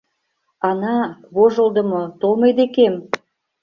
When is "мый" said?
2.41-2.51